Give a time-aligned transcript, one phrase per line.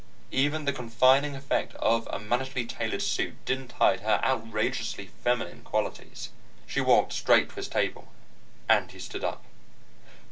[0.31, 6.31] Even the confining effect of a mannishly tailored suit didn't hide her outrageously feminine qualities.
[6.65, 8.11] She walked straight to his table,
[8.67, 9.43] and he stood up.